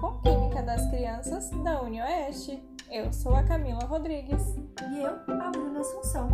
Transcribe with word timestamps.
com 0.00 0.18
Química 0.20 0.62
das 0.62 0.88
Crianças 0.90 1.50
da 1.62 1.82
UniOeste. 1.82 2.58
Eu 2.90 3.12
sou 3.12 3.34
a 3.34 3.42
Camila 3.42 3.84
Rodrigues. 3.84 4.56
E 4.90 5.02
eu, 5.02 5.10
a 5.40 5.50
Bruna 5.50 5.80
Assunção. 5.80 6.28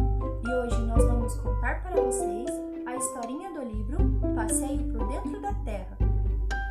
E 0.44 0.54
hoje 0.54 0.80
nós 0.82 1.04
vamos 1.04 1.34
contar 1.40 1.82
para 1.82 2.00
vocês 2.00 2.48
a 2.86 2.94
historinha 2.94 3.52
do 3.52 3.64
livro 3.64 3.98
Passeio 4.36 4.92
por 4.92 5.08
Dentro 5.08 5.40
da 5.40 5.52
Terra, 5.64 5.98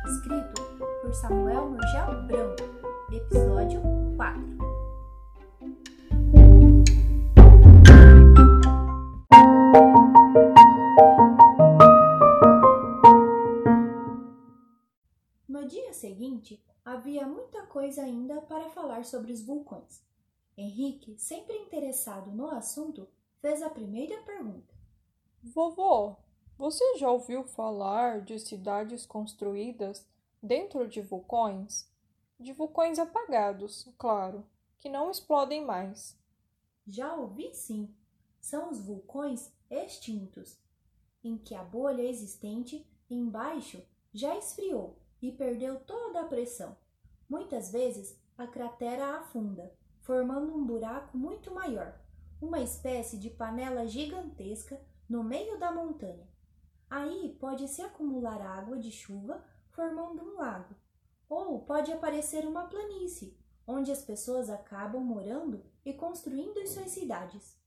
escrito 0.06 0.62
por 1.02 1.14
Samuel 1.14 1.70
Murgel 1.70 2.22
Branco, 2.26 2.64
episódio 3.12 3.82
4. 4.16 4.55
Havia 17.26 17.28
muita 17.28 17.66
coisa 17.66 18.02
ainda 18.02 18.40
para 18.40 18.70
falar 18.70 19.04
sobre 19.04 19.32
os 19.32 19.42
vulcões. 19.42 20.00
Henrique, 20.56 21.18
sempre 21.18 21.56
interessado 21.56 22.30
no 22.30 22.48
assunto, 22.48 23.08
fez 23.40 23.62
a 23.62 23.68
primeira 23.68 24.22
pergunta. 24.22 24.74
Vovó, 25.42 26.16
você 26.56 26.96
já 26.96 27.10
ouviu 27.10 27.44
falar 27.44 28.22
de 28.22 28.38
cidades 28.38 29.04
construídas 29.04 30.06
dentro 30.42 30.88
de 30.88 31.02
vulcões? 31.02 31.90
De 32.38 32.52
vulcões 32.52 32.98
apagados, 32.98 33.88
claro, 33.98 34.46
que 34.78 34.88
não 34.88 35.10
explodem 35.10 35.64
mais. 35.64 36.16
Já 36.86 37.14
ouvi 37.14 37.52
sim. 37.52 37.94
São 38.40 38.70
os 38.70 38.78
vulcões 38.78 39.52
extintos, 39.68 40.56
em 41.24 41.36
que 41.36 41.54
a 41.54 41.64
bolha 41.64 42.02
existente 42.02 42.86
embaixo 43.10 43.82
já 44.14 44.36
esfriou 44.36 44.96
e 45.20 45.32
perdeu 45.32 45.80
toda 45.80 46.20
a 46.20 46.26
pressão. 46.26 46.76
Muitas 47.28 47.70
vezes 47.72 48.18
a 48.38 48.46
cratera 48.46 49.18
afunda, 49.18 49.72
formando 50.00 50.54
um 50.54 50.64
buraco 50.64 51.16
muito 51.18 51.52
maior, 51.52 51.98
uma 52.40 52.60
espécie 52.60 53.18
de 53.18 53.30
panela 53.30 53.86
gigantesca 53.86 54.80
no 55.08 55.24
meio 55.24 55.58
da 55.58 55.72
montanha. 55.72 56.28
Aí 56.88 57.36
pode 57.40 57.66
se 57.66 57.82
acumular 57.82 58.40
água 58.40 58.78
de 58.78 58.92
chuva, 58.92 59.44
formando 59.70 60.22
um 60.22 60.36
lago, 60.36 60.74
ou 61.28 61.60
pode 61.64 61.92
aparecer 61.92 62.46
uma 62.46 62.68
planície, 62.68 63.36
onde 63.66 63.90
as 63.90 64.02
pessoas 64.02 64.48
acabam 64.48 65.02
morando 65.02 65.64
e 65.84 65.92
construindo 65.92 66.64
suas 66.66 66.90
cidades. 66.90 67.60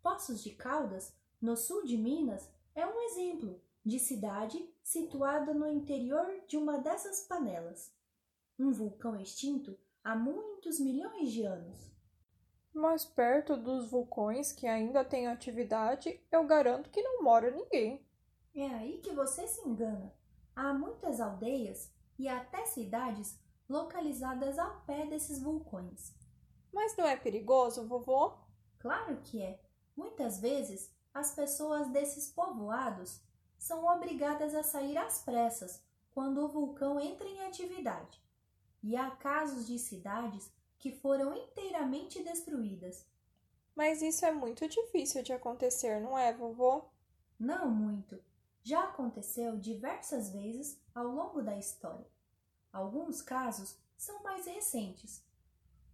Poços 0.00 0.42
de 0.42 0.50
Caldas, 0.50 1.12
no 1.40 1.56
sul 1.56 1.84
de 1.84 1.96
Minas, 1.96 2.48
é 2.74 2.86
um 2.86 3.00
exemplo 3.02 3.60
de 3.84 3.98
cidade 3.98 4.72
situada 4.82 5.52
no 5.52 5.66
interior 5.66 6.26
de 6.46 6.56
uma 6.56 6.78
dessas 6.78 7.22
panelas. 7.26 7.92
Um 8.58 8.72
vulcão 8.72 9.14
extinto 9.14 9.78
há 10.02 10.16
muitos 10.16 10.80
milhões 10.80 11.30
de 11.30 11.44
anos. 11.44 11.92
Mas 12.74 13.04
perto 13.04 13.56
dos 13.56 13.90
vulcões 13.90 14.52
que 14.52 14.66
ainda 14.66 15.04
têm 15.04 15.28
atividade, 15.28 16.20
eu 16.30 16.44
garanto 16.44 16.90
que 16.90 17.02
não 17.02 17.22
mora 17.22 17.50
ninguém. 17.50 18.04
É 18.54 18.66
aí 18.66 18.98
que 18.98 19.12
você 19.12 19.46
se 19.46 19.66
engana. 19.68 20.12
Há 20.54 20.74
muitas 20.74 21.20
aldeias 21.20 21.92
e 22.18 22.28
até 22.28 22.64
cidades 22.66 23.38
localizadas 23.68 24.58
ao 24.58 24.80
pé 24.80 25.06
desses 25.06 25.40
vulcões. 25.40 26.12
Mas 26.72 26.96
não 26.96 27.06
é 27.06 27.16
perigoso, 27.16 27.86
vovô? 27.86 28.36
Claro 28.78 29.20
que 29.22 29.42
é. 29.42 29.60
Muitas 29.96 30.40
vezes, 30.40 30.92
as 31.14 31.34
pessoas 31.34 31.88
desses 31.88 32.30
povoados 32.30 33.20
são 33.58 33.84
obrigadas 33.84 34.54
a 34.54 34.62
sair 34.62 34.96
às 34.96 35.22
pressas 35.22 35.82
quando 36.10 36.44
o 36.44 36.48
vulcão 36.48 36.98
entra 36.98 37.28
em 37.28 37.44
atividade. 37.46 38.20
E 38.82 38.96
há 38.96 39.10
casos 39.10 39.66
de 39.66 39.78
cidades 39.78 40.50
que 40.78 40.92
foram 40.92 41.36
inteiramente 41.36 42.22
destruídas. 42.22 43.06
Mas 43.74 44.02
isso 44.02 44.24
é 44.24 44.32
muito 44.32 44.68
difícil 44.68 45.22
de 45.22 45.32
acontecer, 45.32 46.00
não 46.00 46.18
é, 46.18 46.32
vovô? 46.32 46.84
Não 47.38 47.70
muito. 47.70 48.20
Já 48.62 48.84
aconteceu 48.84 49.56
diversas 49.56 50.30
vezes 50.30 50.80
ao 50.94 51.06
longo 51.06 51.42
da 51.42 51.56
história. 51.56 52.06
Alguns 52.72 53.22
casos 53.22 53.76
são 53.96 54.22
mais 54.22 54.46
recentes. 54.46 55.24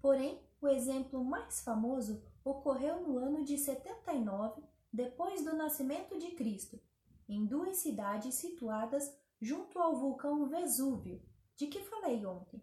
Porém, 0.00 0.40
o 0.60 0.68
exemplo 0.68 1.24
mais 1.24 1.60
famoso 1.60 2.22
ocorreu 2.44 3.00
no 3.00 3.16
ano 3.18 3.44
de 3.44 3.56
79, 3.56 4.62
depois 4.92 5.42
do 5.44 5.54
nascimento 5.54 6.18
de 6.18 6.32
Cristo, 6.32 6.80
em 7.28 7.46
duas 7.46 7.78
cidades 7.78 8.34
situadas 8.34 9.14
junto 9.40 9.78
ao 9.78 9.96
vulcão 9.96 10.46
Vesúvio, 10.46 11.22
de 11.56 11.66
que 11.66 11.82
falei 11.82 12.24
ontem. 12.24 12.62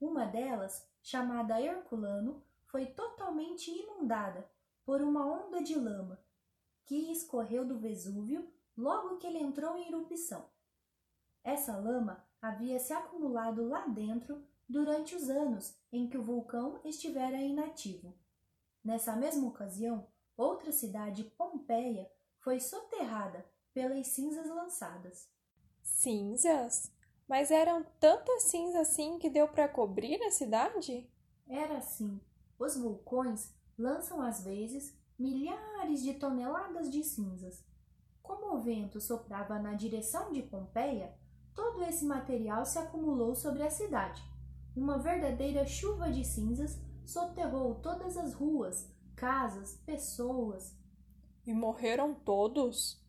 Uma 0.00 0.24
delas, 0.24 0.88
chamada 1.02 1.60
Herculano, 1.60 2.42
foi 2.64 2.86
totalmente 2.86 3.70
inundada 3.70 4.50
por 4.84 5.02
uma 5.02 5.26
onda 5.26 5.62
de 5.62 5.74
lama 5.74 6.18
que 6.84 7.12
escorreu 7.12 7.64
do 7.64 7.78
Vesúvio 7.78 8.50
logo 8.76 9.18
que 9.18 9.26
ele 9.26 9.38
entrou 9.38 9.76
em 9.76 9.88
erupção. 9.88 10.48
Essa 11.44 11.76
lama 11.76 12.24
havia 12.40 12.78
se 12.78 12.92
acumulado 12.92 13.68
lá 13.68 13.86
dentro 13.86 14.42
durante 14.68 15.14
os 15.14 15.28
anos 15.28 15.76
em 15.92 16.08
que 16.08 16.16
o 16.16 16.22
vulcão 16.22 16.80
estivera 16.84 17.36
inativo. 17.36 18.16
Nessa 18.82 19.14
mesma 19.14 19.48
ocasião, 19.48 20.06
outra 20.36 20.72
cidade, 20.72 21.24
Pompeia, 21.24 22.10
foi 22.38 22.58
soterrada 22.58 23.44
pelas 23.74 24.06
cinzas 24.08 24.48
lançadas. 24.48 25.28
Cinzas? 25.82 26.90
Mas 27.30 27.52
eram 27.52 27.86
tantas 28.00 28.42
cinzas 28.42 28.88
assim 28.88 29.16
que 29.16 29.30
deu 29.30 29.46
para 29.46 29.68
cobrir 29.68 30.20
a 30.24 30.32
cidade? 30.32 31.08
Era 31.46 31.78
assim. 31.78 32.20
Os 32.58 32.76
vulcões 32.76 33.54
lançam 33.78 34.20
às 34.20 34.42
vezes 34.42 34.98
milhares 35.16 36.02
de 36.02 36.14
toneladas 36.14 36.90
de 36.90 37.04
cinzas. 37.04 37.64
Como 38.20 38.56
o 38.56 38.60
vento 38.60 39.00
soprava 39.00 39.60
na 39.60 39.74
direção 39.74 40.32
de 40.32 40.42
Pompeia, 40.42 41.16
todo 41.54 41.84
esse 41.84 42.04
material 42.04 42.66
se 42.66 42.80
acumulou 42.80 43.36
sobre 43.36 43.62
a 43.62 43.70
cidade. 43.70 44.20
Uma 44.74 44.98
verdadeira 44.98 45.64
chuva 45.64 46.10
de 46.10 46.24
cinzas 46.24 46.80
soterrou 47.04 47.76
todas 47.76 48.16
as 48.16 48.34
ruas, 48.34 48.92
casas, 49.14 49.80
pessoas. 49.86 50.76
E 51.46 51.54
morreram 51.54 52.12
todos? 52.12 53.00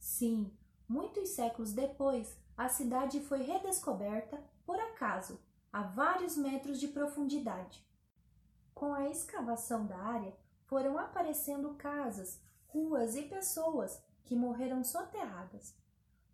Sim, 0.00 0.50
muitos 0.88 1.28
séculos 1.28 1.72
depois, 1.72 2.39
a 2.60 2.68
cidade 2.68 3.20
foi 3.20 3.42
redescoberta 3.42 4.38
por 4.66 4.78
acaso, 4.78 5.40
a 5.72 5.80
vários 5.80 6.36
metros 6.36 6.78
de 6.78 6.88
profundidade. 6.88 7.82
Com 8.74 8.92
a 8.92 9.08
escavação 9.08 9.86
da 9.86 9.96
área, 9.96 10.36
foram 10.66 10.98
aparecendo 10.98 11.74
casas, 11.76 12.38
ruas 12.66 13.16
e 13.16 13.22
pessoas 13.22 14.04
que 14.24 14.36
morreram 14.36 14.84
soterradas. 14.84 15.74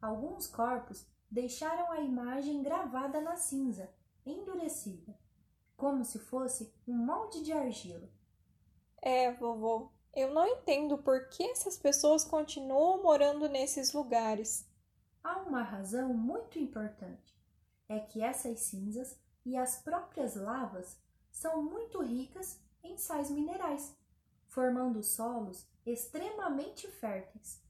Alguns 0.02 0.48
corpos 0.48 1.06
deixaram 1.30 1.92
a 1.92 2.00
imagem 2.00 2.60
gravada 2.60 3.20
na 3.20 3.36
cinza, 3.36 3.88
endurecida, 4.26 5.16
como 5.76 6.04
se 6.04 6.18
fosse 6.18 6.74
um 6.88 6.96
molde 6.96 7.40
de 7.44 7.52
argila. 7.52 8.10
É, 9.00 9.30
vovô, 9.30 9.92
eu 10.12 10.34
não 10.34 10.44
entendo 10.44 10.98
por 10.98 11.28
que 11.28 11.44
essas 11.44 11.78
pessoas 11.78 12.24
continuam 12.24 13.00
morando 13.00 13.48
nesses 13.48 13.92
lugares. 13.92 14.65
Há 15.28 15.38
uma 15.38 15.60
razão 15.60 16.14
muito 16.14 16.56
importante: 16.56 17.36
é 17.88 17.98
que 17.98 18.22
essas 18.22 18.60
cinzas 18.60 19.18
e 19.44 19.56
as 19.56 19.82
próprias 19.82 20.36
lavas 20.36 21.00
são 21.32 21.64
muito 21.64 22.00
ricas 22.00 22.60
em 22.80 22.96
sais 22.96 23.28
minerais, 23.28 23.92
formando 24.46 25.02
solos 25.02 25.66
extremamente 25.84 26.86
férteis. 26.86 27.60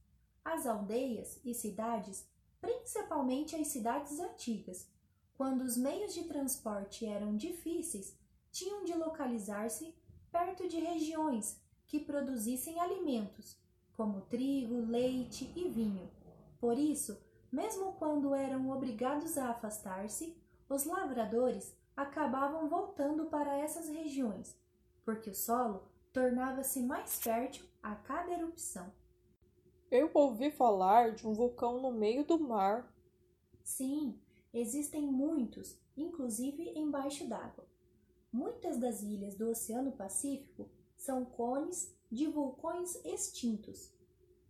As 0.44 0.67
aldeias 0.67 1.41
e 1.47 1.55
cidades, 1.55 2.29
principalmente 2.61 3.56
as 3.56 3.69
cidades 3.69 4.20
antigas, 4.20 4.87
quando 5.35 5.62
os 5.62 5.79
meios 5.79 6.12
de 6.12 6.25
transporte 6.25 7.06
eram 7.06 7.38
difíceis, 7.38 8.14
tinham 8.52 8.85
de 8.85 8.93
localizar-se 8.93 9.94
perto 10.31 10.69
de 10.69 10.79
regiões 10.79 11.59
que 11.87 12.00
produzissem 12.00 12.79
alimentos, 12.79 13.56
como 13.94 14.20
trigo, 14.26 14.79
leite 14.85 15.50
e 15.56 15.67
vinho. 15.70 16.11
Por 16.61 16.76
isso, 16.79 17.17
mesmo 17.51 17.93
quando 17.95 18.35
eram 18.35 18.71
obrigados 18.71 19.39
a 19.39 19.51
afastar-se, 19.51 20.37
os 20.69 20.85
lavradores 20.85 21.77
acabavam 21.97 22.69
voltando 22.69 23.27
para 23.27 23.57
essas 23.57 23.89
regiões, 23.89 24.59
porque 25.05 25.31
o 25.31 25.35
solo 25.35 25.89
tornava-se 26.13 26.81
mais 26.81 27.19
fértil 27.19 27.65
a 27.83 27.95
cada 27.95 28.33
erupção. 28.33 28.93
Eu 29.91 30.11
ouvi 30.13 30.51
falar 30.51 31.13
de 31.13 31.27
um 31.27 31.33
vulcão 31.33 31.81
no 31.81 31.93
meio 31.93 32.25
do 32.25 32.39
mar. 32.39 32.93
Sim, 33.63 34.19
existem 34.53 35.03
muitos, 35.03 35.79
inclusive 35.97 36.73
embaixo 36.77 37.29
d'água. 37.29 37.65
Muitas 38.33 38.79
das 38.79 39.03
ilhas 39.03 39.37
do 39.37 39.49
Oceano 39.49 39.93
Pacífico 39.93 40.69
são 40.97 41.25
cones 41.25 41.95
de 42.11 42.27
vulcões 42.27 42.97
extintos. 43.05 43.95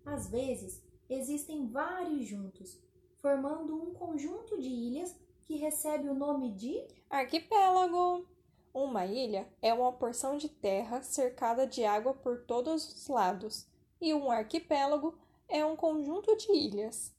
Às 0.04 0.28
vezes, 0.28 0.82
existem 1.08 1.66
vários 1.66 2.26
juntos, 2.26 2.80
formando 3.26 3.74
um 3.74 3.92
conjunto 3.92 4.56
de 4.56 4.68
ilhas 4.68 5.12
que 5.42 5.56
recebe 5.56 6.08
o 6.08 6.14
nome 6.14 6.52
de 6.52 6.86
arquipélago. 7.10 8.24
Uma 8.72 9.04
ilha 9.04 9.48
é 9.60 9.74
uma 9.74 9.92
porção 9.92 10.36
de 10.36 10.48
terra 10.48 11.02
cercada 11.02 11.66
de 11.66 11.84
água 11.84 12.14
por 12.14 12.44
todos 12.44 12.86
os 12.94 13.08
lados, 13.08 13.66
e 14.00 14.14
um 14.14 14.30
arquipélago 14.30 15.18
é 15.48 15.66
um 15.66 15.74
conjunto 15.74 16.36
de 16.36 16.52
ilhas. 16.52 17.12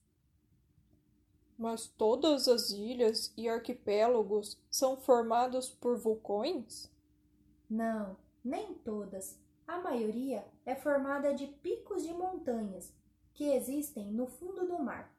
Mas 1.57 1.87
todas 1.87 2.47
as 2.47 2.69
ilhas 2.69 3.33
e 3.35 3.49
arquipélagos 3.49 4.57
são 4.71 4.95
formados 4.95 5.69
por 5.69 5.97
vulcões? 5.97 6.89
Não, 7.69 8.15
nem 8.41 8.75
todas. 8.75 9.37
A 9.67 9.77
maioria 9.77 10.47
é 10.65 10.73
formada 10.73 11.33
de 11.33 11.47
picos 11.47 12.03
de 12.03 12.13
montanhas 12.13 12.93
que 13.33 13.51
existem 13.51 14.09
no 14.09 14.25
fundo 14.25 14.65
do 14.65 14.79
mar. 14.79 15.16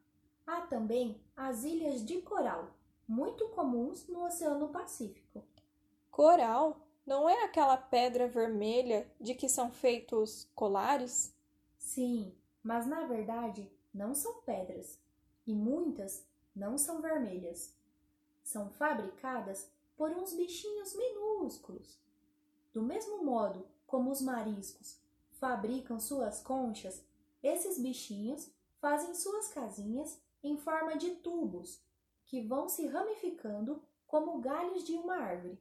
Há 0.51 0.61
também 0.61 1.21
as 1.37 1.63
ilhas 1.63 2.03
de 2.03 2.23
coral, 2.23 2.71
muito 3.07 3.47
comuns 3.49 4.07
no 4.07 4.25
Oceano 4.25 4.69
Pacífico. 4.69 5.43
Coral 6.09 6.87
não 7.05 7.29
é 7.29 7.43
aquela 7.43 7.77
pedra 7.77 8.27
vermelha 8.27 9.07
de 9.21 9.35
que 9.35 9.47
são 9.47 9.69
feitos 9.69 10.49
colares? 10.55 11.35
Sim, 11.77 12.33
mas 12.63 12.87
na 12.87 13.05
verdade 13.05 13.71
não 13.93 14.15
são 14.15 14.41
pedras 14.41 14.99
e 15.45 15.53
muitas 15.53 16.25
não 16.55 16.79
são 16.79 16.99
vermelhas. 16.99 17.77
São 18.43 18.71
fabricadas 18.71 19.69
por 19.95 20.09
uns 20.09 20.33
bichinhos 20.33 20.95
minúsculos. 20.95 21.99
Do 22.73 22.81
mesmo 22.81 23.23
modo 23.23 23.67
como 23.85 24.09
os 24.09 24.19
mariscos 24.19 24.99
fabricam 25.33 25.99
suas 25.99 26.41
conchas, 26.41 27.05
esses 27.43 27.79
bichinhos 27.79 28.49
fazem 28.81 29.13
suas 29.13 29.49
casinhas 29.49 30.19
em 30.43 30.57
forma 30.57 30.97
de 30.97 31.11
tubos 31.15 31.81
que 32.25 32.41
vão 32.41 32.69
se 32.69 32.87
ramificando 32.87 33.81
como 34.07 34.39
galhos 34.39 34.83
de 34.83 34.93
uma 34.93 35.15
árvore 35.15 35.59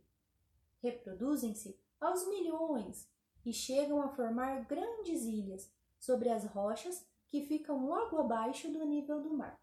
reproduzem-se 0.80 1.78
aos 2.00 2.26
milhões 2.28 3.08
e 3.44 3.52
chegam 3.52 4.02
a 4.02 4.08
formar 4.08 4.64
grandes 4.64 5.25
ilhas 5.25 5.70
sobre 5.98 6.28
as 6.28 6.44
rochas 6.44 7.06
que 7.26 7.44
ficam 7.44 7.86
logo 7.86 8.19
abaixo 8.19 8.70
do 8.72 8.84
nível 8.84 9.20
do 9.20 9.34
mar. 9.34 9.60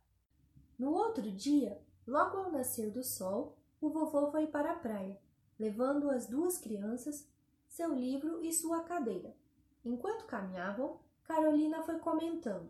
No 0.78 0.92
outro 0.92 1.32
dia, 1.32 1.82
logo 2.06 2.38
ao 2.38 2.52
nascer 2.52 2.92
do 2.92 3.04
sol, 3.04 3.58
o 3.80 3.90
vovô 3.90 4.30
foi 4.32 4.48
para 4.48 4.72
a 4.72 4.80
praia, 4.80 5.20
levando 5.58 6.10
as 6.10 6.28
duas 6.28 6.58
crianças, 6.58 7.28
seu 7.68 7.94
livro 7.94 8.44
e 8.44 8.52
sua 8.54 8.84
cadeira. 8.84 9.36
Enquanto 9.84 10.26
caminhavam, 10.26 11.00
Carolina 11.24 11.82
foi 11.84 11.98
comentando: 12.00 12.70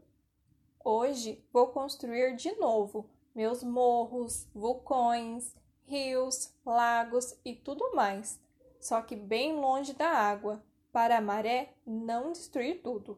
Hoje 0.87 1.43
vou 1.51 1.69
construir 1.69 2.35
de 2.35 2.51
novo 2.57 3.09
meus 3.33 3.63
morros, 3.63 4.47
vulcões, 4.53 5.51
rios, 5.83 6.53
lagos 6.63 7.35
e 7.43 7.55
tudo 7.55 7.95
mais, 7.95 8.39
só 8.79 9.01
que 9.01 9.15
bem 9.15 9.55
longe 9.55 9.93
da 9.93 10.07
água, 10.07 10.63
para 10.91 11.17
a 11.17 11.21
maré 11.21 11.73
não 11.83 12.31
destruir 12.31 12.83
tudo. 12.83 13.17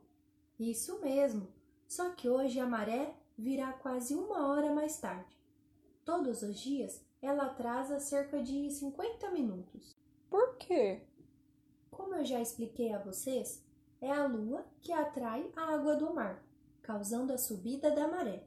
Isso 0.58 1.02
mesmo, 1.02 1.50
só 1.86 2.12
que 2.12 2.30
hoje 2.30 2.58
a 2.58 2.66
maré 2.66 3.14
virá 3.38 3.74
quase 3.74 4.16
uma 4.16 4.48
hora 4.48 4.74
mais 4.74 4.98
tarde. 4.98 5.38
Todos 6.06 6.44
os 6.44 6.58
dias 6.58 7.04
ela 7.22 7.48
atrasa 7.48 8.00
cerca 8.00 8.42
de 8.42 8.72
50 8.72 9.30
minutos. 9.32 9.94
Por 10.30 10.56
quê? 10.56 11.02
Como 11.92 12.16
eu 12.16 12.24
já 12.24 12.40
expliquei 12.40 12.94
a 12.94 13.00
vocês, 13.00 13.62
é 14.00 14.10
a 14.10 14.26
lua 14.26 14.66
que 14.80 14.94
atrai 14.94 15.52
a 15.54 15.74
água 15.74 15.98
do 15.98 16.14
mar, 16.14 16.47
causando 16.88 17.34
a 17.34 17.38
subida 17.38 17.92
da 17.92 18.08
maré. 18.08 18.44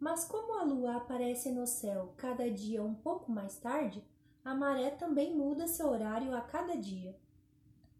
Mas 0.00 0.24
como 0.24 0.58
a 0.58 0.62
lua 0.64 0.96
aparece 0.96 1.50
no 1.52 1.66
céu 1.66 2.14
cada 2.16 2.50
dia 2.50 2.82
um 2.82 2.94
pouco 2.94 3.30
mais 3.30 3.58
tarde, 3.58 4.02
a 4.42 4.54
maré 4.54 4.90
também 4.90 5.36
muda 5.36 5.68
seu 5.68 5.90
horário 5.90 6.34
a 6.34 6.40
cada 6.40 6.74
dia. 6.74 7.14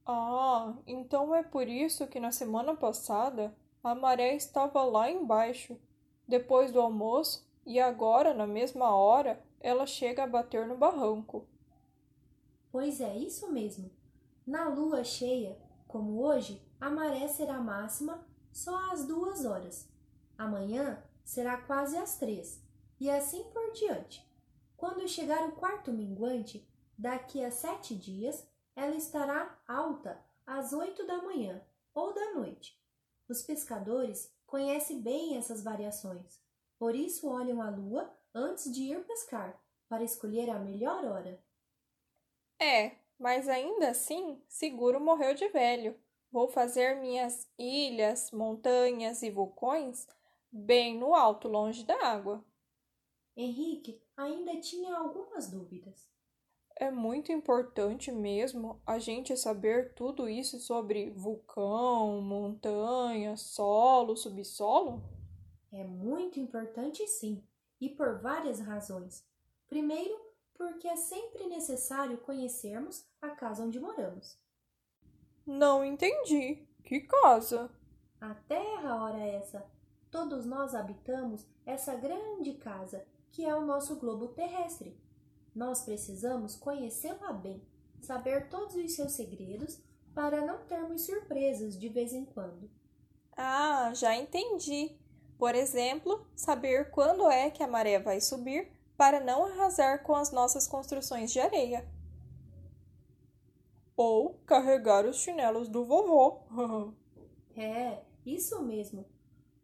Ah, 0.07 0.75
então 0.87 1.35
é 1.35 1.43
por 1.43 1.69
isso 1.69 2.07
que 2.07 2.19
na 2.19 2.33
semana 2.33 2.75
passada 2.75 3.55
a 3.85 3.95
maré 3.95 4.35
estava 4.35 4.83
lá 4.83 5.11
embaixo, 5.11 5.79
depois 6.27 6.73
do 6.73 6.81
almoço, 6.81 7.47
e 7.67 7.79
agora, 7.79 8.33
na 8.33 8.47
mesma 8.47 8.97
hora, 8.97 9.45
ela 9.61 9.87
chega 9.87 10.25
a 10.25 10.27
bater 10.27 10.67
no 10.67 10.77
barranco. 10.77 11.47
Pois 12.73 13.01
é, 13.01 13.15
isso 13.19 13.53
mesmo. 13.53 13.91
Na 14.47 14.69
lua 14.69 15.05
cheia, 15.05 15.57
como 15.87 16.21
hoje, 16.25 16.61
a 16.81 16.91
maré 16.91 17.29
será 17.29 17.61
máxima 17.61 18.27
só 18.53 18.93
às 18.93 19.07
duas 19.07 19.45
horas. 19.45 19.89
Amanhã 20.37 21.03
será 21.25 21.57
quase 21.57 21.97
às 21.97 22.17
três, 22.19 22.63
e 23.01 23.11
assim 23.11 23.45
por 23.45 23.73
diante. 23.73 24.25
Quando 24.77 25.09
chegar 25.09 25.49
o 25.49 25.53
quarto 25.53 25.93
minguante, 25.93 26.69
daqui 26.97 27.45
a 27.45 27.51
sete 27.51 27.95
dias, 27.95 28.47
ela 28.77 28.95
estará 28.95 29.59
alta 29.67 30.23
às 30.47 30.73
oito 30.73 31.07
da 31.07 31.23
manhã 31.23 31.65
ou 31.95 32.13
da 32.13 32.35
noite. 32.35 32.81
Os 33.29 33.43
pescadores 33.43 34.33
conhecem 34.47 35.01
bem 35.01 35.37
essas 35.37 35.63
variações, 35.63 36.41
por 36.79 36.95
isso 36.95 37.29
olham 37.29 37.63
a 37.63 37.71
lua 37.71 38.13
antes 38.35 38.73
de 38.73 38.83
ir 38.83 39.05
pescar, 39.05 39.61
para 39.89 40.05
escolher 40.05 40.49
a 40.51 40.59
melhor 40.59 41.05
hora. 41.05 41.43
É, 42.59 42.97
mas 43.19 43.49
ainda 43.49 43.91
assim, 43.91 44.43
seguro 44.49 44.99
morreu 45.01 45.35
de 45.35 45.47
velho. 45.49 45.99
Vou 46.33 46.49
fazer 46.49 46.97
minhas 46.97 47.47
ilhas, 47.59 48.31
montanhas 48.31 49.23
e 49.23 49.31
vulcões 49.31 50.09
bem 50.51 50.99
no 50.99 51.15
alto, 51.15 51.47
longe 51.47 51.85
da 51.85 52.07
água. 52.07 52.43
Henrique 53.37 54.03
ainda 54.17 54.59
tinha 54.59 54.97
algumas 54.97 55.51
dúvidas. 55.51 56.11
É 56.77 56.91
muito 56.91 57.31
importante 57.31 58.11
mesmo 58.11 58.81
a 58.87 58.99
gente 58.99 59.37
saber 59.37 59.93
tudo 59.95 60.27
isso 60.27 60.59
sobre 60.59 61.11
vulcão, 61.11 62.23
montanha, 62.23 63.37
solo, 63.37 64.17
subsolo? 64.17 65.03
É 65.71 65.85
muito 65.85 66.41
importante 66.41 67.07
sim, 67.07 67.47
e 67.79 67.91
por 67.91 68.21
várias 68.21 68.59
razões. 68.59 69.23
Primeiro, 69.69 70.19
porque 70.55 70.89
é 70.89 70.97
sempre 70.97 71.47
necessário 71.47 72.19
conhecermos 72.19 73.07
a 73.21 73.31
casa 73.31 73.63
onde 73.65 73.79
moramos. 73.79 74.39
Não 75.47 75.85
entendi. 75.85 76.67
Que 76.85 77.01
casa? 77.01 77.71
A 78.21 78.35
terra, 78.35 79.03
ora 79.03 79.19
essa, 79.19 79.65
Todos 80.13 80.45
nós 80.45 80.75
habitamos 80.75 81.47
essa 81.65 81.95
grande 81.95 82.53
casa 82.53 83.03
que 83.31 83.47
é 83.47 83.55
o 83.57 83.65
nosso 83.65 83.97
globo 83.97 84.29
terrestre. 84.29 84.95
Nós 85.55 85.81
precisamos 85.81 86.55
conhecê-la 86.55 87.33
bem, 87.33 87.63
saber 88.03 88.51
todos 88.51 88.77
os 88.77 88.93
seus 88.93 89.13
segredos 89.13 89.81
para 90.15 90.45
não 90.45 90.59
termos 90.67 91.07
surpresas 91.07 91.79
de 91.79 91.89
vez 91.89 92.13
em 92.13 92.27
quando. 92.27 92.71
Ah, 93.35 93.91
já 93.95 94.15
entendi. 94.15 94.95
Por 95.39 95.55
exemplo, 95.55 96.27
saber 96.37 96.91
quando 96.91 97.31
é 97.31 97.51
que 97.51 97.63
a 97.63 97.67
maré 97.67 97.99
vai 97.99 98.21
subir 98.21 98.71
para 98.99 99.19
não 99.19 99.47
arrasar 99.47 100.03
com 100.03 100.15
as 100.15 100.31
nossas 100.31 100.67
construções 100.67 101.33
de 101.33 101.41
areia. 101.41 101.89
Ou 104.03 104.35
carregar 104.47 105.05
os 105.07 105.17
chinelos 105.17 105.69
do 105.69 105.85
vovô. 105.85 106.95
é, 107.57 108.03
isso 108.25 108.63
mesmo 108.63 109.05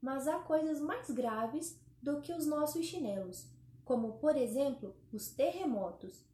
mas 0.01 0.29
há 0.29 0.39
coisas 0.39 0.81
mais 0.81 1.11
graves 1.11 1.79
do 2.03 2.21
que 2.21 2.33
os 2.33 2.47
nossos 2.47 2.87
chinelos, 2.87 3.47
como, 3.85 4.15
por 4.19 4.37
exemplo, 4.37 4.95
os 5.13 5.29
terremotos. 5.31 6.25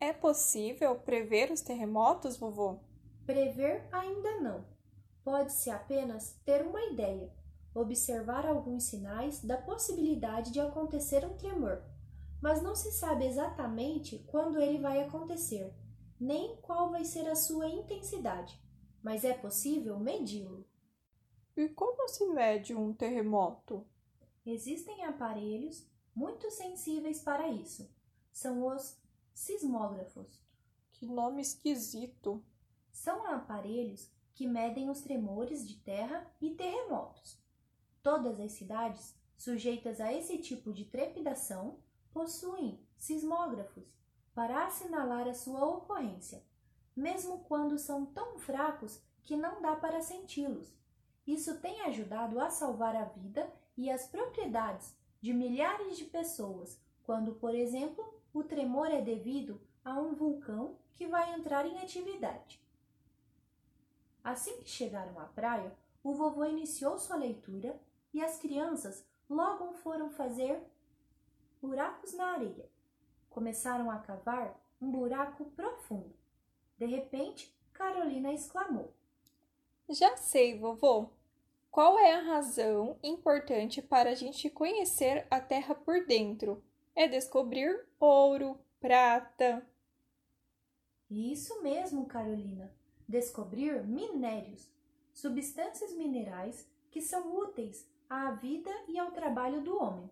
É 0.00 0.12
possível 0.12 0.94
prever 0.96 1.50
os 1.50 1.60
terremotos, 1.60 2.36
vovô? 2.36 2.78
Prever 3.26 3.88
ainda 3.90 4.40
não. 4.40 4.64
Pode-se 5.24 5.70
apenas 5.70 6.38
ter 6.44 6.62
uma 6.62 6.82
ideia, 6.84 7.32
observar 7.74 8.46
alguns 8.46 8.84
sinais 8.84 9.42
da 9.42 9.56
possibilidade 9.56 10.52
de 10.52 10.60
acontecer 10.60 11.24
um 11.24 11.36
tremor, 11.36 11.82
mas 12.40 12.62
não 12.62 12.74
se 12.74 12.92
sabe 12.92 13.26
exatamente 13.26 14.24
quando 14.28 14.60
ele 14.60 14.78
vai 14.78 15.02
acontecer, 15.02 15.74
nem 16.20 16.56
qual 16.56 16.90
vai 16.90 17.04
ser 17.04 17.28
a 17.28 17.36
sua 17.36 17.68
intensidade, 17.68 18.60
mas 19.02 19.24
é 19.24 19.32
possível 19.32 19.98
medi-lo. 19.98 20.66
E 21.56 21.68
como 21.68 22.08
se 22.08 22.26
mede 22.26 22.74
um 22.74 22.92
terremoto? 22.92 23.86
Existem 24.44 25.04
aparelhos 25.04 25.86
muito 26.14 26.50
sensíveis 26.50 27.20
para 27.20 27.48
isso. 27.48 27.88
São 28.32 28.66
os 28.66 28.96
sismógrafos. 29.32 30.42
Que 30.92 31.06
nome 31.06 31.42
esquisito! 31.42 32.44
São 32.90 33.26
aparelhos 33.26 34.10
que 34.34 34.46
medem 34.46 34.90
os 34.90 35.00
tremores 35.00 35.66
de 35.66 35.76
terra 35.78 36.28
e 36.40 36.54
terremotos. 36.54 37.40
Todas 38.02 38.40
as 38.40 38.52
cidades 38.52 39.16
sujeitas 39.36 40.00
a 40.00 40.12
esse 40.12 40.38
tipo 40.38 40.72
de 40.72 40.84
trepidação 40.84 41.78
possuem 42.12 42.80
sismógrafos 42.96 43.84
para 44.38 44.66
assinalar 44.66 45.26
a 45.26 45.34
sua 45.34 45.66
ocorrência, 45.66 46.44
mesmo 46.94 47.40
quando 47.48 47.76
são 47.76 48.06
tão 48.06 48.38
fracos 48.38 49.02
que 49.24 49.36
não 49.36 49.60
dá 49.60 49.74
para 49.74 50.00
senti-los 50.00 50.78
isso 51.28 51.60
tem 51.60 51.82
ajudado 51.82 52.40
a 52.40 52.48
salvar 52.48 52.96
a 52.96 53.04
vida 53.04 53.52
e 53.76 53.90
as 53.90 54.06
propriedades 54.06 54.96
de 55.20 55.34
milhares 55.34 55.98
de 55.98 56.06
pessoas 56.06 56.80
quando, 57.04 57.34
por 57.34 57.54
exemplo, 57.54 58.02
o 58.32 58.42
tremor 58.42 58.86
é 58.86 59.02
devido 59.02 59.60
a 59.84 60.00
um 60.00 60.14
vulcão 60.14 60.78
que 60.94 61.06
vai 61.06 61.34
entrar 61.34 61.66
em 61.66 61.76
atividade. 61.80 62.64
Assim 64.24 64.62
que 64.62 64.70
chegaram 64.70 65.20
à 65.20 65.26
praia, 65.26 65.76
o 66.02 66.14
vovô 66.14 66.46
iniciou 66.46 66.98
sua 66.98 67.16
leitura 67.16 67.78
e 68.14 68.24
as 68.24 68.38
crianças 68.38 69.06
logo 69.28 69.74
foram 69.74 70.08
fazer 70.08 70.62
buracos 71.60 72.14
na 72.14 72.32
areia. 72.32 72.70
Começaram 73.30 73.90
a 73.90 73.98
cavar 73.98 74.58
um 74.80 74.90
buraco 74.90 75.44
profundo. 75.46 76.14
De 76.78 76.86
repente, 76.86 77.54
Carolina 77.72 78.32
exclamou: 78.32 78.92
Já 79.88 80.16
sei, 80.16 80.58
vovô. 80.58 81.10
Qual 81.70 81.98
é 81.98 82.12
a 82.14 82.22
razão 82.22 82.98
importante 83.02 83.80
para 83.82 84.10
a 84.10 84.14
gente 84.14 84.48
conhecer 84.50 85.26
a 85.30 85.40
Terra 85.40 85.74
por 85.74 86.06
dentro? 86.06 86.62
É 86.94 87.06
descobrir 87.06 87.86
ouro, 88.00 88.58
prata. 88.80 89.64
Isso 91.10 91.62
mesmo, 91.62 92.06
Carolina. 92.06 92.72
Descobrir 93.06 93.86
minérios, 93.86 94.68
substâncias 95.12 95.92
minerais 95.94 96.68
que 96.90 97.00
são 97.00 97.36
úteis 97.38 97.88
à 98.08 98.32
vida 98.32 98.70
e 98.88 98.98
ao 98.98 99.12
trabalho 99.12 99.62
do 99.62 99.80
homem. 99.80 100.10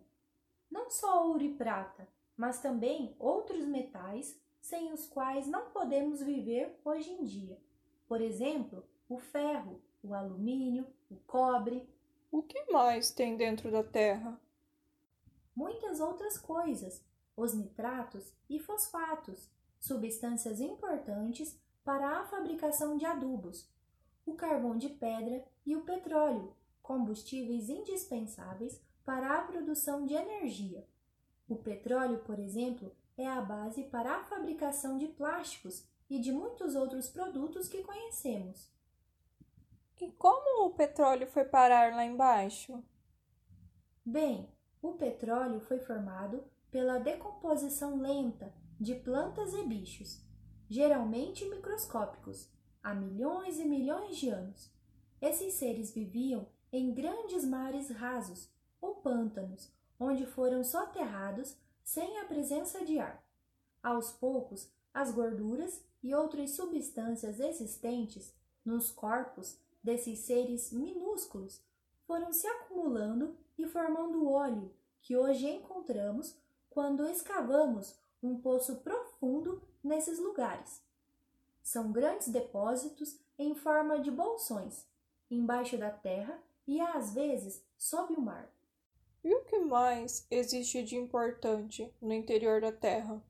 Não 0.69 0.89
só 0.89 1.27
ouro 1.27 1.43
e 1.43 1.53
prata, 1.53 2.07
mas 2.37 2.61
também 2.61 3.15
outros 3.17 3.65
metais 3.65 4.39
sem 4.61 4.93
os 4.93 5.07
quais 5.07 5.47
não 5.47 5.71
podemos 5.71 6.21
viver 6.21 6.79
hoje 6.85 7.09
em 7.11 7.23
dia. 7.23 7.59
Por 8.07 8.21
exemplo, 8.21 8.85
o 9.09 9.17
ferro, 9.17 9.81
o 10.03 10.13
alumínio, 10.13 10.85
o 11.09 11.15
cobre. 11.25 11.89
O 12.31 12.43
que 12.43 12.71
mais 12.71 13.09
tem 13.09 13.35
dentro 13.35 13.71
da 13.71 13.83
Terra? 13.83 14.39
Muitas 15.55 15.99
outras 15.99 16.37
coisas, 16.37 17.03
os 17.35 17.53
nitratos 17.53 18.33
e 18.49 18.59
fosfatos, 18.59 19.49
substâncias 19.79 20.59
importantes 20.59 21.59
para 21.83 22.19
a 22.19 22.25
fabricação 22.25 22.97
de 22.97 23.05
adubos, 23.05 23.69
o 24.25 24.33
carvão 24.33 24.77
de 24.77 24.89
pedra 24.89 25.45
e 25.65 25.75
o 25.75 25.81
petróleo, 25.81 26.53
combustíveis 26.81 27.69
indispensáveis 27.69 28.81
para 29.05 29.37
a 29.37 29.41
produção 29.43 30.05
de 30.05 30.13
energia. 30.13 30.85
O 31.47 31.55
petróleo, 31.55 32.19
por 32.19 32.39
exemplo, 32.39 32.95
é 33.17 33.27
a 33.27 33.41
base 33.41 33.83
para 33.83 34.15
a 34.15 34.23
fabricação 34.25 34.97
de 34.97 35.07
plásticos 35.07 35.87
e 36.09 36.19
de 36.19 36.31
muitos 36.31 36.75
outros 36.75 37.09
produtos 37.09 37.67
que 37.67 37.83
conhecemos. 37.83 38.71
E 39.99 40.11
como 40.11 40.67
o 40.67 40.73
petróleo 40.73 41.25
foi 41.27 41.43
parar 41.45 41.93
lá 41.95 42.05
embaixo? 42.05 42.83
Bem, 44.05 44.47
o 44.81 44.93
petróleo 44.93 45.59
foi 45.59 45.79
formado 45.79 46.43
pela 46.69 46.99
decomposição 46.99 47.99
lenta 47.99 48.53
de 48.79 48.93
plantas 48.93 49.53
e 49.53 49.63
bichos, 49.63 50.21
geralmente 50.69 51.49
microscópicos, 51.49 52.49
há 52.83 52.93
milhões 52.93 53.59
e 53.59 53.65
milhões 53.65 54.17
de 54.17 54.29
anos. 54.29 54.71
Esses 55.19 55.55
seres 55.55 55.93
viviam 55.93 56.47
em 56.71 56.93
grandes 56.93 57.43
mares 57.43 57.89
rasos 57.89 58.53
ou 58.79 58.95
pântanos, 58.95 59.73
onde 59.99 60.25
foram 60.25 60.63
soterrados 60.63 61.55
sem 61.83 62.19
a 62.19 62.25
presença 62.25 62.83
de 62.83 62.99
ar. 62.99 63.23
Aos 63.81 64.11
poucos, 64.11 64.69
as 64.93 65.11
gorduras 65.11 65.81
e 66.03 66.13
outras 66.13 66.51
substâncias 66.51 67.39
existentes 67.39 68.33
nos 68.63 68.91
corpos 68.91 69.57
desses 69.83 70.19
seres 70.19 70.71
minúsculos 70.71 71.61
foram 72.05 72.33
se 72.33 72.47
acumulando 72.47 73.37
e 73.57 73.65
formando 73.65 74.29
óleo 74.29 74.73
que 75.01 75.15
hoje 75.15 75.47
encontramos 75.47 76.35
quando 76.69 77.07
escavamos 77.07 77.95
um 78.21 78.39
poço 78.39 78.77
profundo 78.77 79.61
nesses 79.83 80.19
lugares. 80.19 80.81
São 81.63 81.91
grandes 81.91 82.27
depósitos 82.27 83.19
em 83.37 83.55
forma 83.55 83.99
de 83.99 84.11
bolsões, 84.11 84.85
embaixo 85.29 85.77
da 85.77 85.89
terra 85.89 86.37
e 86.67 86.81
às 86.81 87.13
vezes 87.13 87.63
sob 87.77 88.13
o 88.13 88.21
mar. 88.21 88.49
E 89.23 89.33
o 89.33 89.43
que 89.43 89.59
mais 89.59 90.25
existe 90.29 90.83
de 90.83 90.95
importante 90.95 91.93
no 92.01 92.13
interior 92.13 92.61
da 92.61 92.71
Terra? 92.71 93.21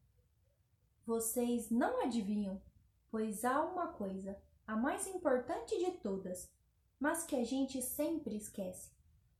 Vocês 1.05 1.71
não 1.71 2.03
adivinham, 2.03 2.61
pois 3.09 3.45
há 3.45 3.63
uma 3.63 3.87
coisa, 3.87 4.37
a 4.67 4.75
mais 4.75 5.07
importante 5.07 5.77
de 5.77 5.91
todas, 5.91 6.51
mas 6.99 7.23
que 7.23 7.35
a 7.35 7.43
gente 7.43 7.81
sempre 7.81 8.35
esquece. 8.35 8.91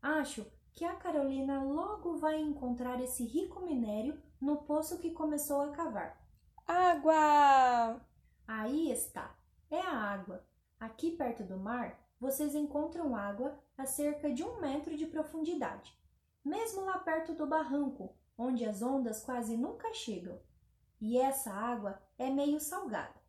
Acho 0.01 0.45
que 0.73 0.85
a 0.85 0.95
Carolina 0.95 1.61
logo 1.61 2.17
vai 2.17 2.39
encontrar 2.39 3.01
esse 3.01 3.25
rico 3.25 3.59
minério 3.59 4.21
no 4.39 4.57
poço 4.63 4.99
que 4.99 5.11
começou 5.11 5.61
a 5.61 5.71
cavar. 5.71 6.25
Água! 6.65 8.01
Aí 8.47 8.89
está, 8.91 9.37
é 9.69 9.81
a 9.81 9.93
água. 9.93 10.45
Aqui 10.79 11.11
perto 11.11 11.43
do 11.43 11.57
mar, 11.57 11.99
vocês 12.19 12.55
encontram 12.55 13.15
água 13.15 13.59
a 13.77 13.85
cerca 13.85 14.31
de 14.31 14.43
um 14.43 14.61
metro 14.61 14.95
de 14.95 15.05
profundidade 15.05 15.97
mesmo 16.47 16.85
lá 16.85 16.97
perto 16.97 17.33
do 17.33 17.45
barranco, 17.45 18.15
onde 18.37 18.65
as 18.65 18.81
ondas 18.81 19.21
quase 19.21 19.57
nunca 19.57 19.93
chegam. 19.93 20.39
E 20.99 21.19
essa 21.19 21.51
água 21.51 22.01
é 22.17 22.29
meio 22.29 22.59
salgada. 22.59 23.21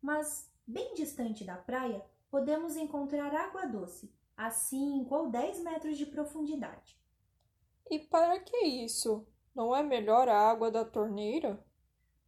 Mas, 0.00 0.50
bem 0.66 0.94
distante 0.94 1.44
da 1.44 1.56
praia, 1.56 2.04
podemos 2.30 2.76
encontrar 2.76 3.34
água 3.34 3.66
doce, 3.66 4.14
a 4.36 4.50
5 4.50 5.14
ou 5.14 5.28
10 5.28 5.64
metros 5.64 5.98
de 5.98 6.06
profundidade. 6.06 6.96
E 7.90 7.98
para 7.98 8.38
que 8.40 8.64
isso? 8.64 9.26
Não 9.54 9.74
é 9.74 9.82
melhor 9.82 10.28
a 10.28 10.38
água 10.38 10.70
da 10.70 10.84
torneira? 10.84 11.64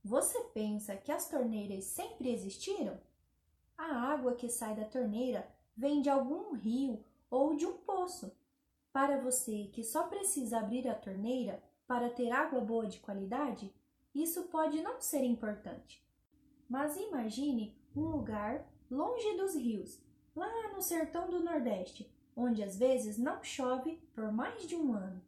Você 0.04 0.40
pensa 0.54 0.96
que 0.96 1.12
as 1.12 1.28
torneiras 1.28 1.84
sempre 1.84 2.32
existiram? 2.32 2.98
A 3.76 4.12
água 4.12 4.34
que 4.34 4.48
sai 4.48 4.74
da 4.74 4.84
torneira 4.84 5.48
vem 5.76 6.00
de 6.00 6.10
algum 6.10 6.54
rio 6.54 7.04
ou 7.30 7.54
de 7.54 7.66
um 7.66 7.76
poço. 7.76 8.32
Para 8.98 9.20
você 9.20 9.70
que 9.72 9.84
só 9.84 10.08
precisa 10.08 10.58
abrir 10.58 10.88
a 10.88 10.92
torneira 10.92 11.62
para 11.86 12.10
ter 12.10 12.32
água 12.32 12.60
boa 12.60 12.84
de 12.84 12.98
qualidade, 12.98 13.72
isso 14.12 14.48
pode 14.48 14.82
não 14.82 15.00
ser 15.00 15.22
importante. 15.22 16.04
Mas 16.68 16.96
imagine 16.96 17.78
um 17.94 18.06
lugar 18.06 18.66
longe 18.90 19.36
dos 19.36 19.54
rios, 19.54 20.02
lá 20.34 20.72
no 20.74 20.82
sertão 20.82 21.30
do 21.30 21.38
Nordeste, 21.38 22.12
onde 22.34 22.60
às 22.60 22.76
vezes 22.76 23.16
não 23.16 23.40
chove 23.44 24.02
por 24.12 24.32
mais 24.32 24.66
de 24.66 24.74
um 24.74 24.92
ano. 24.92 25.22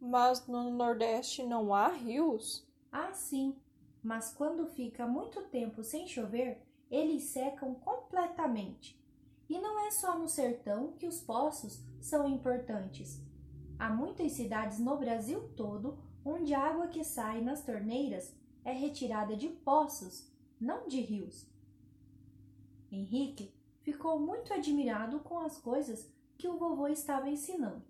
Mas 0.00 0.46
no 0.46 0.70
Nordeste 0.70 1.42
não 1.42 1.74
há 1.74 1.88
rios? 1.88 2.64
Ah, 2.92 3.12
sim, 3.12 3.56
mas 4.00 4.32
quando 4.32 4.64
fica 4.64 5.08
muito 5.08 5.42
tempo 5.48 5.82
sem 5.82 6.06
chover, 6.06 6.62
eles 6.88 7.24
secam 7.24 7.74
completamente. 7.74 9.01
E 9.52 9.60
não 9.60 9.86
é 9.86 9.90
só 9.90 10.18
no 10.18 10.30
sertão 10.30 10.92
que 10.92 11.06
os 11.06 11.20
poços 11.20 11.84
são 12.00 12.26
importantes. 12.26 13.20
Há 13.78 13.90
muitas 13.90 14.32
cidades 14.32 14.78
no 14.78 14.96
Brasil 14.96 15.46
todo 15.54 15.98
onde 16.24 16.54
a 16.54 16.60
água 16.62 16.88
que 16.88 17.04
sai 17.04 17.42
nas 17.42 17.62
torneiras 17.62 18.34
é 18.64 18.72
retirada 18.72 19.36
de 19.36 19.50
poços, 19.50 20.26
não 20.58 20.88
de 20.88 21.02
rios. 21.02 21.46
Henrique 22.90 23.52
ficou 23.82 24.18
muito 24.18 24.54
admirado 24.54 25.20
com 25.20 25.38
as 25.40 25.58
coisas 25.58 26.10
que 26.38 26.48
o 26.48 26.56
vovô 26.56 26.88
estava 26.88 27.28
ensinando. 27.28 27.84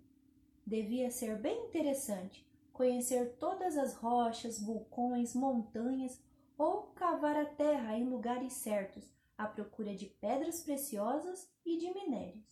Devia 0.67 1.09
ser 1.09 1.39
bem 1.39 1.67
interessante 1.67 2.45
conhecer 2.73 3.37
todas 3.39 3.77
as 3.77 3.95
rochas, 3.95 4.59
vulcões, 4.59 5.33
montanhas 5.33 6.21
ou 6.57 6.87
cavar 6.93 7.37
a 7.37 7.45
terra 7.45 7.97
em 7.97 8.09
lugares 8.09 8.51
certos 8.51 9.13
à 9.37 9.47
procura 9.47 9.95
de 9.95 10.07
pedras 10.07 10.61
preciosas 10.61 11.49
e 11.65 11.77
de 11.77 11.93
minérios. 11.93 12.45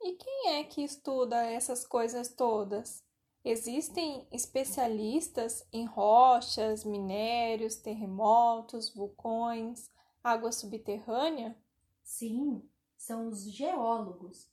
E 0.00 0.12
quem 0.12 0.50
é 0.56 0.64
que 0.64 0.82
estuda 0.82 1.42
essas 1.44 1.86
coisas 1.86 2.28
todas? 2.28 3.04
Existem 3.44 4.26
especialistas 4.30 5.66
em 5.72 5.86
rochas, 5.86 6.84
minérios, 6.84 7.76
terremotos, 7.76 8.94
vulcões, 8.94 9.90
água 10.22 10.52
subterrânea? 10.52 11.56
Sim, 12.02 12.68
são 12.96 13.28
os 13.28 13.50
geólogos, 13.50 14.50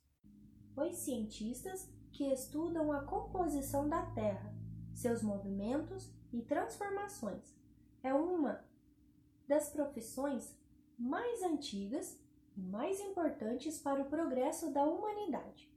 os 0.75 0.95
cientistas 0.97 1.89
que 2.11 2.31
estudam 2.31 2.91
a 2.91 3.03
composição 3.03 3.89
da 3.89 4.05
Terra, 4.11 4.55
seus 4.93 5.21
movimentos 5.21 6.09
e 6.31 6.41
transformações. 6.41 7.55
É 8.01 8.13
uma 8.13 8.65
das 9.47 9.69
profissões 9.69 10.55
mais 10.97 11.41
antigas 11.43 12.17
mais 12.55 12.99
importantes 13.01 13.77
para 13.77 14.01
o 14.01 14.05
progresso 14.05 14.71
da 14.71 14.83
humanidade. 14.83 15.69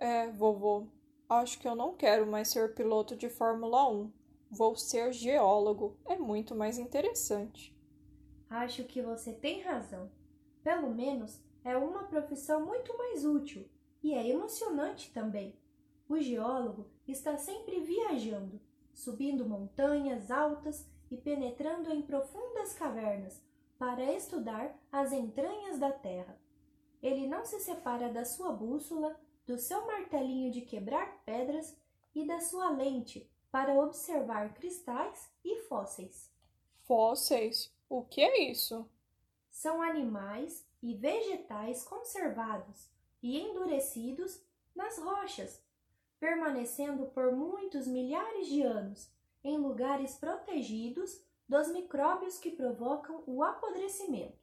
É, 0.00 0.30
vovô, 0.30 0.86
acho 1.28 1.58
que 1.58 1.68
eu 1.68 1.76
não 1.76 1.94
quero 1.94 2.26
mais 2.26 2.48
ser 2.48 2.74
piloto 2.74 3.16
de 3.16 3.28
Fórmula 3.28 3.88
1. 3.88 4.12
Vou 4.50 4.76
ser 4.76 5.12
geólogo. 5.12 5.96
É 6.06 6.16
muito 6.16 6.54
mais 6.54 6.78
interessante. 6.78 7.76
Acho 8.50 8.84
que 8.84 9.02
você 9.02 9.32
tem 9.32 9.62
razão. 9.62 10.10
Pelo 10.62 10.90
menos 10.90 11.40
é 11.64 11.76
uma 11.76 12.04
profissão 12.04 12.64
muito 12.64 12.96
mais 12.96 13.24
útil 13.24 13.68
e 14.02 14.14
é 14.14 14.26
emocionante 14.28 15.12
também. 15.12 15.54
O 16.08 16.18
geólogo 16.18 16.86
está 17.06 17.36
sempre 17.36 17.80
viajando, 17.80 18.60
subindo 18.94 19.46
montanhas 19.46 20.30
altas 20.30 20.88
e 21.10 21.16
penetrando 21.16 21.92
em 21.92 22.00
profundas 22.00 22.72
cavernas 22.72 23.42
para 23.78 24.12
estudar 24.12 24.76
as 24.90 25.12
entranhas 25.12 25.78
da 25.78 25.92
terra. 25.92 26.36
Ele 27.00 27.26
não 27.26 27.44
se 27.44 27.60
separa 27.60 28.12
da 28.12 28.24
sua 28.24 28.52
bússola, 28.52 29.18
do 29.46 29.56
seu 29.56 29.86
martelinho 29.86 30.50
de 30.50 30.62
quebrar 30.62 31.22
pedras 31.24 31.76
e 32.14 32.26
da 32.26 32.40
sua 32.40 32.70
lente 32.70 33.30
para 33.50 33.74
observar 33.74 34.52
cristais 34.54 35.30
e 35.44 35.62
fósseis. 35.62 36.30
Fósseis? 36.84 37.72
O 37.88 38.02
que 38.02 38.20
é 38.20 38.50
isso? 38.50 38.86
São 39.50 39.80
animais 39.80 40.66
e 40.82 40.94
vegetais 40.94 41.84
conservados 41.84 42.90
e 43.22 43.40
endurecidos 43.40 44.42
nas 44.74 44.98
rochas, 44.98 45.62
permanecendo 46.20 47.06
por 47.06 47.32
muitos 47.32 47.86
milhares 47.86 48.48
de 48.48 48.62
anos 48.62 49.10
em 49.42 49.56
lugares 49.56 50.16
protegidos 50.16 51.22
dos 51.48 51.68
micróbios 51.72 52.38
que 52.38 52.50
provocam 52.50 53.22
o 53.26 53.42
apodrecimento. 53.42 54.38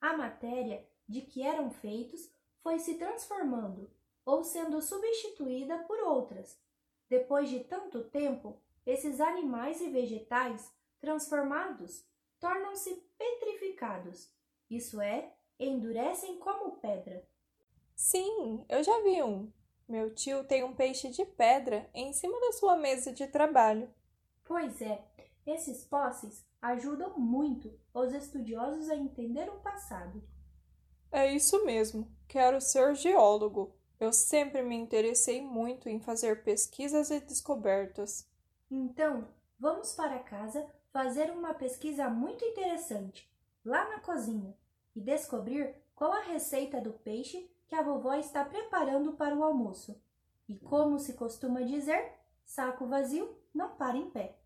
A 0.00 0.16
matéria 0.16 0.86
de 1.06 1.20
que 1.20 1.42
eram 1.42 1.70
feitos 1.70 2.32
foi 2.62 2.78
se 2.78 2.94
transformando 2.94 3.90
ou 4.24 4.42
sendo 4.42 4.80
substituída 4.80 5.78
por 5.80 5.98
outras. 6.00 6.58
Depois 7.08 7.50
de 7.50 7.60
tanto 7.60 8.04
tempo, 8.04 8.56
esses 8.86 9.20
animais 9.20 9.80
e 9.80 9.90
vegetais 9.90 10.72
transformados 11.00 12.04
tornam-se 12.40 12.94
petrificados, 13.18 14.32
isso 14.70 15.00
é, 15.00 15.32
endurecem 15.58 16.38
como 16.38 16.76
pedra. 16.76 17.28
Sim, 17.94 18.64
eu 18.68 18.82
já 18.82 19.00
vi 19.02 19.22
um. 19.22 19.52
Meu 19.88 20.14
tio 20.14 20.44
tem 20.44 20.64
um 20.64 20.74
peixe 20.74 21.10
de 21.10 21.24
pedra 21.24 21.88
em 21.92 22.12
cima 22.12 22.40
da 22.40 22.52
sua 22.52 22.76
mesa 22.76 23.12
de 23.12 23.26
trabalho. 23.26 23.92
Pois 24.44 24.80
é, 24.80 25.04
esses 25.46 25.84
fósseis 25.84 26.44
ajudam 26.60 27.18
muito 27.18 27.72
os 27.92 28.12
estudiosos 28.12 28.88
a 28.88 28.96
entender 28.96 29.48
o 29.48 29.60
passado. 29.60 30.22
É 31.10 31.32
isso 31.32 31.64
mesmo. 31.64 32.10
Quero 32.28 32.60
ser 32.60 32.94
geólogo. 32.94 33.76
Eu 33.98 34.12
sempre 34.12 34.62
me 34.62 34.74
interessei 34.74 35.42
muito 35.42 35.88
em 35.88 36.00
fazer 36.00 36.42
pesquisas 36.42 37.10
e 37.10 37.20
descobertas. 37.20 38.28
Então, 38.70 39.28
vamos 39.58 39.92
para 39.92 40.18
casa 40.18 40.66
fazer 40.92 41.30
uma 41.30 41.54
pesquisa 41.54 42.08
muito 42.08 42.44
interessante 42.44 43.30
lá 43.64 43.88
na 43.88 44.00
cozinha 44.00 44.56
e 44.94 45.00
descobrir 45.00 45.74
qual 45.94 46.12
a 46.12 46.20
receita 46.20 46.80
do 46.80 46.92
peixe 46.92 47.50
que 47.68 47.74
a 47.74 47.82
vovó 47.82 48.14
está 48.14 48.44
preparando 48.44 49.12
para 49.12 49.34
o 49.34 49.42
almoço. 49.42 50.00
E 50.48 50.56
como 50.58 50.98
se 50.98 51.14
costuma 51.14 51.60
dizer, 51.62 52.12
saco 52.44 52.86
vazio 52.86 53.36
não 53.54 53.76
para 53.76 53.96
em 53.96 54.10
pé. 54.10 54.41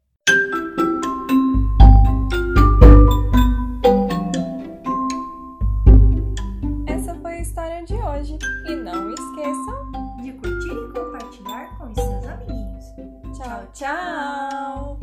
Tchau! 13.77 14.96